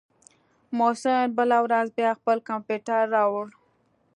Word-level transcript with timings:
محسن 0.77 1.19
بله 1.37 1.57
ورځ 1.65 1.87
بيا 1.97 2.11
خپل 2.19 2.37
کمپيوټر 2.49 3.01
راوړ. 3.15 3.45